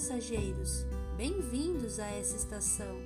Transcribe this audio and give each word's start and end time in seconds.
passageiros, 0.00 0.86
bem-vindos 1.14 2.00
a 2.00 2.06
essa 2.06 2.34
estação. 2.34 3.02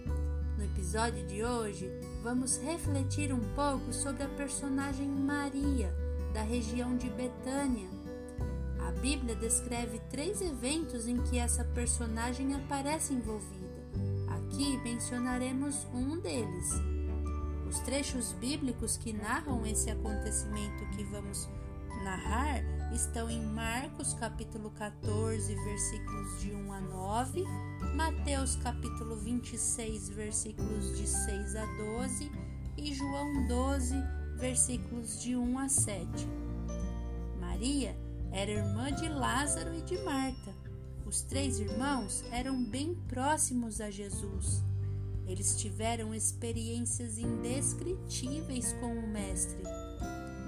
No 0.57 0.63
episódio 0.63 1.27
de 1.27 1.45
hoje, 1.45 1.91
vamos 2.23 2.57
refletir 2.59 3.33
um 3.33 3.41
pouco 3.57 3.93
sobre 3.93 4.23
a 4.23 4.29
personagem 4.29 5.09
Maria, 5.09 5.93
da 6.33 6.43
região 6.43 6.97
de 6.97 7.11
Betânia. 7.11 7.89
A 8.79 8.93
Bíblia 8.93 9.35
descreve 9.35 9.99
três 10.09 10.41
eventos 10.41 11.09
em 11.09 11.17
que 11.17 11.37
essa 11.37 11.65
personagem 11.65 12.55
aparece 12.55 13.13
envolvida. 13.13 13.75
Aqui 14.29 14.79
mencionaremos 14.85 15.89
um 15.93 16.21
deles. 16.21 16.71
Os 17.69 17.81
trechos 17.81 18.31
bíblicos 18.35 18.97
que 18.97 19.13
narram 19.13 19.67
esse 19.67 19.91
acontecimento 19.91 20.89
que 20.95 21.03
vamos 21.03 21.49
narrar 22.05 22.63
estão 22.93 23.31
em 23.31 23.43
Marcos 23.43 24.13
capítulo 24.13 24.71
14, 24.73 25.55
versículos 25.55 26.41
de 26.41 26.53
1 26.53 26.73
a 26.73 26.81
9, 26.83 27.45
Mateus 27.97 28.57
capítulo 28.57 29.17
26, 29.17 30.11
versículos 30.11 30.99
de 30.99 31.09
6 31.09 31.57
a 31.57 31.65
12 31.65 32.31
e 32.77 32.93
João 32.93 33.47
12, 33.49 33.95
versículos 34.37 35.23
de 35.23 35.35
1 35.35 35.59
a 35.59 35.69
7. 35.69 36.29
Maria 37.41 37.97
era 38.31 38.51
irmã 38.51 38.93
de 38.93 39.09
Lázaro 39.09 39.75
e 39.75 39.81
de 39.81 39.97
Marta. 40.03 40.55
Os 41.07 41.23
três 41.23 41.59
irmãos 41.59 42.23
eram 42.31 42.63
bem 42.63 42.95
próximos 43.09 43.81
a 43.81 43.91
Jesus. 43.91 44.63
Eles 45.27 45.57
tiveram 45.57 46.15
experiências 46.15 47.17
indescritíveis 47.17 48.75
com 48.75 48.93
o 48.93 49.09
Mestre. 49.09 49.63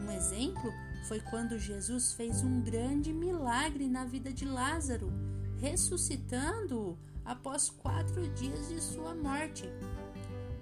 Um 0.05 0.11
exemplo 0.11 0.71
foi 1.05 1.21
quando 1.21 1.59
Jesus 1.59 2.13
fez 2.13 2.43
um 2.43 2.61
grande 2.61 3.13
milagre 3.13 3.89
na 3.89 4.05
vida 4.05 4.33
de 4.33 4.45
Lázaro, 4.45 5.13
ressuscitando-o 5.59 6.99
após 7.25 7.71
quatro 7.71 8.29
dias 8.30 8.69
de 8.69 8.80
sua 8.80 9.15
morte. 9.15 9.69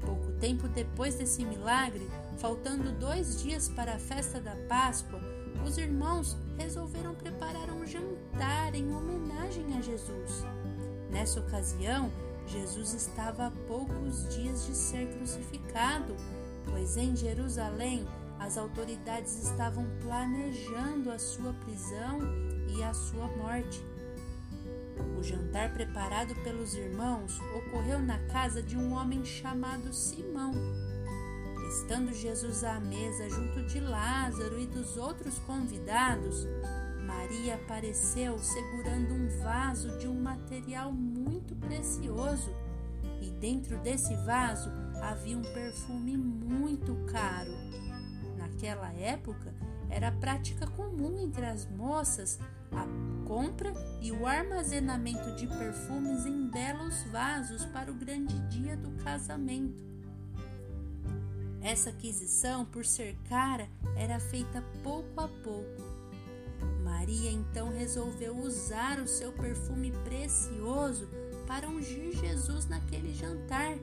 Pouco 0.00 0.32
tempo 0.32 0.68
depois 0.68 1.14
desse 1.14 1.44
milagre, 1.44 2.06
faltando 2.38 2.92
dois 2.92 3.42
dias 3.42 3.68
para 3.68 3.94
a 3.94 3.98
festa 3.98 4.40
da 4.40 4.54
Páscoa, 4.68 5.20
os 5.66 5.78
irmãos 5.78 6.36
resolveram 6.58 7.14
preparar 7.14 7.70
um 7.70 7.86
jantar 7.86 8.74
em 8.74 8.92
homenagem 8.94 9.76
a 9.76 9.80
Jesus. 9.80 10.44
Nessa 11.10 11.40
ocasião, 11.40 12.12
Jesus 12.46 12.92
estava 12.92 13.46
a 13.46 13.50
poucos 13.50 14.28
dias 14.34 14.66
de 14.66 14.74
ser 14.74 15.08
crucificado, 15.14 16.14
pois 16.66 16.96
em 16.96 17.16
Jerusalém 17.16 18.06
as 18.38 18.58
autoridades 18.58 19.42
estavam 19.42 19.86
planejando 20.02 21.10
a 21.10 21.18
sua 21.18 21.52
prisão 21.54 22.20
e 22.68 22.82
a 22.82 22.92
sua 22.92 23.26
morte. 23.36 23.82
O 25.18 25.22
jantar 25.22 25.72
preparado 25.72 26.34
pelos 26.42 26.74
irmãos 26.74 27.40
ocorreu 27.56 27.98
na 27.98 28.18
casa 28.26 28.62
de 28.62 28.76
um 28.76 28.92
homem 28.92 29.24
chamado 29.24 29.92
Simão. 29.92 30.52
Estando 31.68 32.12
Jesus 32.12 32.62
à 32.62 32.78
mesa 32.78 33.28
junto 33.28 33.64
de 33.64 33.80
Lázaro 33.80 34.60
e 34.60 34.66
dos 34.66 34.96
outros 34.96 35.38
convidados, 35.40 36.46
Maria 37.06 37.54
apareceu 37.54 38.38
segurando 38.38 39.14
um 39.14 39.28
vaso 39.42 39.96
de 39.98 40.06
um 40.06 40.20
material 40.20 40.92
muito 40.92 41.56
precioso, 41.56 42.54
e 43.20 43.30
dentro 43.30 43.78
desse 43.78 44.14
vaso 44.24 44.70
havia 45.02 45.36
um 45.36 45.42
perfume 45.42 46.16
muito 46.16 46.94
caro 47.10 47.52
naquela 48.54 48.92
época, 48.92 49.52
era 49.90 50.12
prática 50.12 50.66
comum 50.68 51.20
entre 51.20 51.44
as 51.44 51.66
moças 51.66 52.38
a 52.72 52.86
compra 53.26 53.72
e 54.00 54.10
o 54.10 54.26
armazenamento 54.26 55.34
de 55.36 55.46
perfumes 55.46 56.26
em 56.26 56.48
belos 56.48 57.02
vasos 57.12 57.64
para 57.66 57.90
o 57.90 57.94
grande 57.94 58.38
dia 58.48 58.76
do 58.76 58.90
casamento. 59.02 59.82
Essa 61.62 61.90
aquisição, 61.90 62.64
por 62.64 62.84
ser 62.84 63.16
cara, 63.28 63.68
era 63.96 64.18
feita 64.18 64.62
pouco 64.82 65.20
a 65.20 65.28
pouco. 65.28 65.82
Maria 66.82 67.30
então 67.30 67.70
resolveu 67.70 68.36
usar 68.36 68.98
o 68.98 69.06
seu 69.06 69.32
perfume 69.32 69.92
precioso 70.04 71.08
para 71.46 71.68
ungir 71.68 72.12
Jesus 72.12 72.66
naquele 72.66 73.14
jantar. 73.14 73.76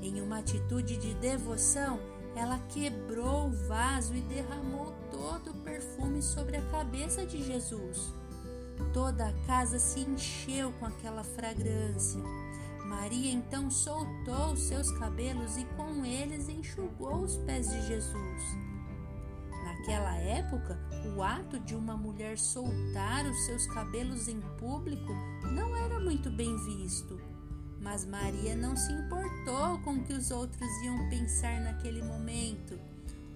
Em 0.00 0.20
uma 0.20 0.38
atitude 0.38 0.96
de 0.96 1.14
devoção, 1.14 1.98
ela 2.34 2.58
quebrou 2.68 3.48
o 3.48 3.68
vaso 3.68 4.14
e 4.14 4.20
derramou 4.22 4.94
todo 5.10 5.50
o 5.50 5.62
perfume 5.62 6.22
sobre 6.22 6.56
a 6.56 6.70
cabeça 6.70 7.26
de 7.26 7.42
Jesus. 7.42 8.12
Toda 8.92 9.28
a 9.28 9.32
casa 9.46 9.78
se 9.78 10.00
encheu 10.00 10.72
com 10.72 10.86
aquela 10.86 11.24
fragrância. 11.24 12.22
Maria 12.86 13.32
então 13.32 13.70
soltou 13.70 14.52
os 14.52 14.60
seus 14.60 14.90
cabelos 14.92 15.56
e 15.56 15.64
com 15.76 16.04
eles 16.04 16.48
enxugou 16.48 17.16
os 17.16 17.36
pés 17.38 17.68
de 17.68 17.86
Jesus. 17.86 18.42
Naquela 19.64 20.16
época, 20.16 20.78
o 21.14 21.22
ato 21.22 21.60
de 21.60 21.74
uma 21.74 21.96
mulher 21.96 22.38
soltar 22.38 23.26
os 23.26 23.44
seus 23.44 23.66
cabelos 23.66 24.28
em 24.28 24.40
público 24.58 25.12
não 25.52 25.76
era 25.76 26.00
muito 26.00 26.30
bem 26.30 26.56
visto. 26.64 27.20
Mas 27.80 28.04
Maria 28.04 28.56
não 28.56 28.76
se 28.76 28.92
importou 28.92 29.78
com 29.80 29.94
o 29.94 30.04
que 30.04 30.12
os 30.12 30.30
outros 30.30 30.68
iam 30.82 31.08
pensar 31.08 31.60
naquele 31.60 32.02
momento. 32.02 32.78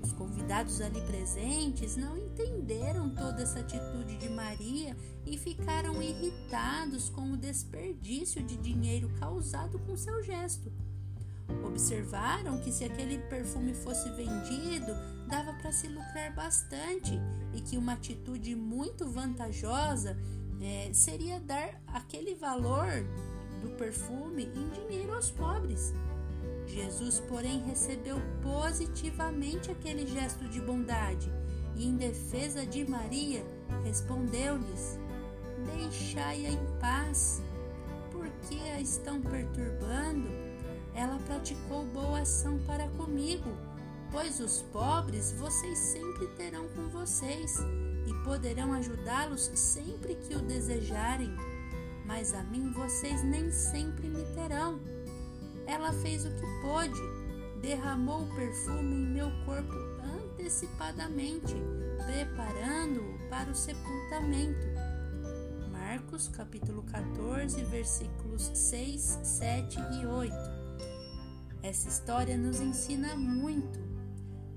Os 0.02 0.12
convidados 0.12 0.80
ali 0.80 1.00
presentes 1.02 1.96
não 1.96 2.16
entenderam 2.18 3.08
toda 3.10 3.42
essa 3.42 3.60
atitude 3.60 4.16
de 4.18 4.28
Maria 4.28 4.96
e 5.24 5.38
ficaram 5.38 6.02
irritados 6.02 7.08
com 7.08 7.32
o 7.32 7.36
desperdício 7.36 8.42
de 8.42 8.56
dinheiro 8.56 9.08
causado 9.20 9.78
com 9.78 9.96
seu 9.96 10.20
gesto. 10.22 10.72
Observaram 11.64 12.58
que 12.58 12.72
se 12.72 12.84
aquele 12.84 13.18
perfume 13.18 13.74
fosse 13.74 14.10
vendido, 14.10 14.92
dava 15.28 15.52
para 15.54 15.70
se 15.70 15.86
lucrar 15.86 16.34
bastante 16.34 17.12
e 17.54 17.60
que 17.60 17.76
uma 17.76 17.92
atitude 17.92 18.56
muito 18.56 19.08
vantajosa 19.08 20.16
é, 20.60 20.92
seria 20.92 21.38
dar 21.40 21.80
aquele 21.86 22.34
valor 22.34 22.88
do 23.62 23.70
perfume 23.70 24.50
em 24.54 24.68
dinheiro 24.68 25.14
aos 25.14 25.30
pobres. 25.30 25.94
Jesus, 26.66 27.20
porém, 27.20 27.62
recebeu 27.62 28.16
positivamente 28.42 29.70
aquele 29.70 30.06
gesto 30.06 30.48
de 30.48 30.60
bondade 30.60 31.32
e, 31.76 31.86
em 31.86 31.96
defesa 31.96 32.66
de 32.66 32.88
Maria, 32.88 33.44
respondeu-lhes: 33.84 34.98
Deixai-a 35.76 36.50
em 36.50 36.78
paz, 36.80 37.42
porque 38.10 38.56
a 38.74 38.80
estão 38.80 39.20
perturbando. 39.20 40.28
Ela 40.94 41.18
praticou 41.26 41.86
boa 41.86 42.20
ação 42.20 42.58
para 42.66 42.86
comigo, 42.90 43.50
pois 44.10 44.40
os 44.40 44.62
pobres 44.72 45.32
vocês 45.32 45.78
sempre 45.78 46.26
terão 46.36 46.68
com 46.68 46.88
vocês 46.88 47.56
e 48.06 48.24
poderão 48.24 48.72
ajudá-los 48.74 49.50
sempre 49.54 50.14
que 50.16 50.34
o 50.34 50.42
desejarem 50.42 51.34
mas 52.06 52.34
a 52.34 52.42
mim 52.44 52.70
vocês 52.72 53.22
nem 53.22 53.50
sempre 53.50 54.08
me 54.08 54.24
terão. 54.34 54.80
Ela 55.66 55.92
fez 55.92 56.24
o 56.24 56.30
que 56.30 56.46
pôde, 56.60 57.00
derramou 57.60 58.22
o 58.22 58.34
perfume 58.34 58.94
em 58.94 59.06
meu 59.06 59.30
corpo 59.44 59.74
antecipadamente, 60.02 61.54
preparando-o 62.04 63.28
para 63.28 63.50
o 63.50 63.54
sepultamento. 63.54 64.66
Marcos 65.70 66.28
capítulo 66.28 66.82
14, 66.84 67.62
versículos 67.64 68.50
6, 68.54 69.20
7 69.22 69.78
e 70.00 70.06
8. 70.06 70.34
Essa 71.62 71.88
história 71.88 72.36
nos 72.36 72.60
ensina 72.60 73.14
muito. 73.14 73.78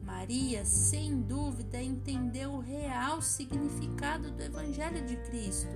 Maria, 0.01 0.65
sem 0.65 1.21
dúvida, 1.21 1.81
entendeu 1.81 2.51
o 2.51 2.59
real 2.61 3.21
significado 3.21 4.31
do 4.31 4.41
Evangelho 4.41 5.05
de 5.05 5.17
Cristo 5.17 5.69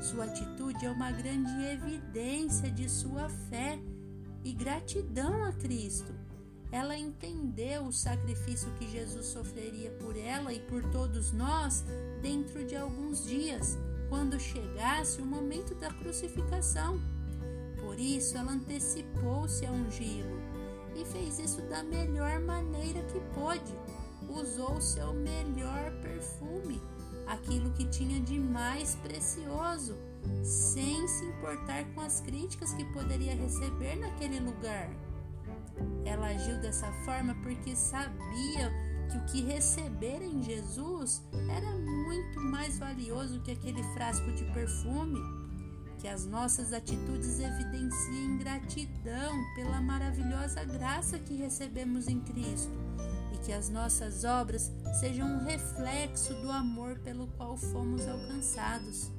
sua 0.00 0.24
atitude 0.24 0.86
é 0.86 0.90
uma 0.90 1.10
grande 1.10 1.50
evidência 1.64 2.70
de 2.70 2.88
sua 2.88 3.28
fé 3.28 3.78
e 4.44 4.52
gratidão 4.52 5.44
a 5.44 5.52
Cristo. 5.52 6.14
Ela 6.70 6.96
entendeu 6.96 7.84
o 7.84 7.92
sacrifício 7.92 8.70
que 8.78 8.88
Jesus 8.88 9.26
sofreria 9.26 9.90
por 9.92 10.16
ela 10.16 10.52
e 10.52 10.60
por 10.60 10.84
todos 10.90 11.32
nós 11.32 11.84
dentro 12.22 12.64
de 12.64 12.76
alguns 12.76 13.24
dias, 13.24 13.78
quando 14.08 14.38
chegasse 14.38 15.20
o 15.20 15.26
momento 15.26 15.74
da 15.74 15.92
crucificação. 15.92 17.00
Por 17.80 17.98
isso, 17.98 18.36
ela 18.36 18.52
antecipou-se 18.52 19.64
a 19.66 19.72
ungí-lo 19.72 20.38
e 20.94 21.04
fez 21.06 21.38
isso 21.38 21.62
da 21.62 21.82
melhor 21.82 22.38
maneira 22.40 23.02
que 23.04 23.20
pôde. 23.34 23.74
Usou 24.28 24.80
seu 24.80 25.12
melhor 25.14 25.90
perfume 26.02 26.80
aquilo 27.28 27.70
que 27.72 27.84
tinha 27.86 28.20
de 28.20 28.38
mais 28.38 28.94
precioso, 28.96 29.96
sem 30.42 31.06
se 31.06 31.24
importar 31.24 31.84
com 31.94 32.00
as 32.00 32.20
críticas 32.20 32.72
que 32.72 32.84
poderia 32.86 33.34
receber 33.34 33.96
naquele 33.96 34.40
lugar. 34.40 34.90
Ela 36.04 36.28
agiu 36.28 36.58
dessa 36.60 36.90
forma 37.04 37.34
porque 37.42 37.76
sabia 37.76 38.72
que 39.10 39.16
o 39.16 39.24
que 39.26 39.42
recebera 39.42 40.24
em 40.24 40.42
Jesus 40.42 41.22
era 41.48 41.70
muito 41.70 42.40
mais 42.40 42.78
valioso 42.78 43.40
que 43.40 43.52
aquele 43.52 43.82
frasco 43.94 44.30
de 44.32 44.44
perfume. 44.52 45.18
que 45.98 46.06
as 46.06 46.24
nossas 46.24 46.72
atitudes 46.72 47.40
evidenciem 47.40 48.38
gratidão 48.38 49.32
pela 49.56 49.80
maravilhosa 49.80 50.62
graça 50.64 51.18
que 51.18 51.34
recebemos 51.34 52.06
em 52.06 52.20
Cristo 52.20 52.87
que 53.48 53.52
as 53.54 53.70
nossas 53.70 54.24
obras 54.24 54.70
sejam 55.00 55.26
um 55.26 55.42
reflexo 55.42 56.34
do 56.34 56.50
amor 56.50 56.98
pelo 56.98 57.26
qual 57.28 57.56
fomos 57.56 58.06
alcançados. 58.06 59.10